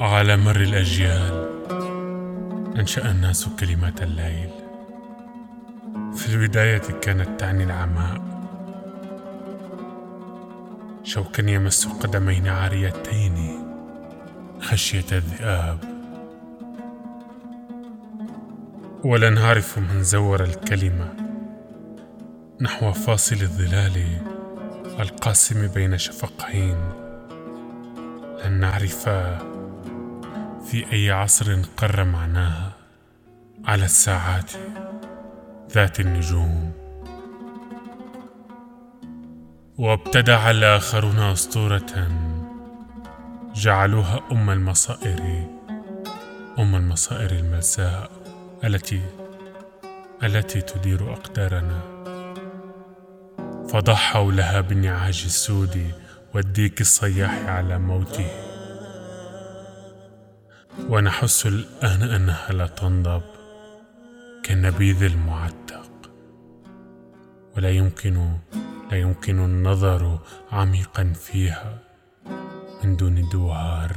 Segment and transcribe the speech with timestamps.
[0.00, 1.48] على مر الأجيال
[2.78, 4.50] أنشأ الناس كلمات الليل.
[6.14, 8.22] في البداية كانت تعني العماء.
[11.04, 13.64] شوكا يمس قدمين عاريتين
[14.60, 15.78] خشية الذئاب.
[19.04, 21.14] ولا نعرف من زور الكلمة
[22.60, 24.02] نحو فاصل الظلال
[25.00, 26.76] القاسم بين شفقين.
[28.44, 29.08] لن نعرف
[30.66, 32.72] في أي عصر قر معناها
[33.64, 34.52] على الساعات
[35.72, 36.72] ذات النجوم.
[39.78, 42.08] وابتدع الآخرون أسطورة
[43.54, 45.46] جعلوها أم المصائر
[46.58, 48.10] أم المصائر الملساء
[48.64, 49.00] التي
[50.22, 51.80] التي تدير أقدارنا.
[53.68, 55.90] فضحوا لها بالنعاج السود
[56.34, 58.45] والديك الصياح على موته.
[60.84, 63.22] ونحس الآن أنها لا تنضب
[64.42, 65.90] كالنبيذ المعتق.
[67.56, 68.36] ولا يمكن
[68.90, 70.18] لا يمكن النظر
[70.52, 71.78] عميقا فيها
[72.84, 73.96] من دون دوار.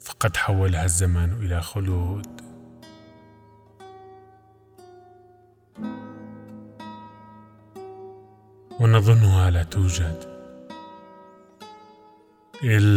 [0.00, 2.40] فقد حولها الزمان إلى خلود.
[8.80, 10.39] ونظنها لا توجد.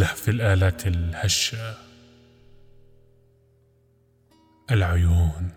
[0.04, 1.74] في الآلات الهشة.
[4.70, 5.50] العيون.